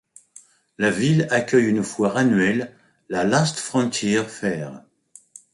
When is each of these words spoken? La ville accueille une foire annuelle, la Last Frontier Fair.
La 0.79 0.89
ville 0.89 1.27
accueille 1.29 1.67
une 1.67 1.83
foire 1.83 2.17
annuelle, 2.17 2.75
la 3.09 3.23
Last 3.23 3.59
Frontier 3.59 4.23
Fair. 4.23 4.81